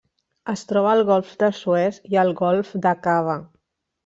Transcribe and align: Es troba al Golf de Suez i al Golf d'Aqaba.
Es 0.53 0.61
troba 0.71 0.93
al 0.93 1.03
Golf 1.09 1.35
de 1.43 1.49
Suez 1.59 2.01
i 2.15 2.21
al 2.25 2.35
Golf 2.43 2.73
d'Aqaba. 2.87 3.39